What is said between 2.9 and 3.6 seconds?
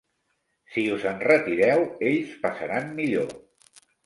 millor.